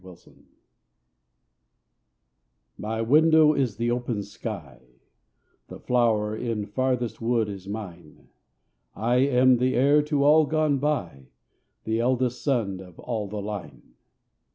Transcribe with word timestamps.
IMMORTALITY 0.03 0.45
My 2.75 3.03
window 3.03 3.53
is 3.53 3.75
the 3.75 3.91
open 3.91 4.23
sky, 4.23 4.81
The 5.67 5.79
flower 5.79 6.35
in 6.35 6.65
farthest 6.65 7.21
wood 7.21 7.47
is 7.47 7.67
mine; 7.67 8.29
I 8.95 9.17
am 9.17 9.57
the 9.57 9.75
heir 9.75 10.01
to 10.01 10.23
all 10.23 10.47
gone 10.47 10.79
by, 10.79 11.27
The 11.83 11.99
eldest 11.99 12.41
son 12.43 12.79
of 12.79 12.97
all 12.97 13.27
the 13.27 13.43
line. 13.43 13.93